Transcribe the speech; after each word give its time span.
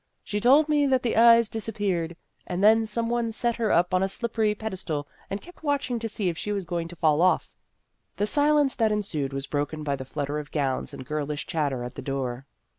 She 0.23 0.39
told 0.39 0.67
me 0.67 0.87
that 0.87 1.03
the 1.03 1.15
eyes 1.15 1.47
disappeared, 1.47 2.15
and 2.47 2.63
then 2.63 2.87
some 2.87 3.07
one 3.07 3.31
set 3.31 3.57
her 3.57 3.71
up 3.71 3.93
on 3.93 4.01
a 4.01 4.07
slippery 4.07 4.55
pedestal 4.55 5.07
and 5.29 5.41
kept 5.43 5.61
watching 5.61 5.99
to 5.99 6.09
see 6.09 6.27
if 6.27 6.39
she 6.39 6.51
was 6.51 6.65
going 6.65 6.87
to 6.87 6.95
fall 6.95 7.21
off." 7.21 7.51
The 8.17 8.25
silence 8.25 8.73
that 8.77 8.91
ensued 8.91 9.31
was 9.31 9.45
broken 9.45 9.83
by 9.83 9.93
a 9.93 10.03
flutter 10.03 10.39
of 10.39 10.49
gowns 10.49 10.91
and 10.91 11.05
girlish 11.05 11.45
chatter 11.45 11.83
at 11.83 11.93
the 11.93 12.01
door. 12.01 12.47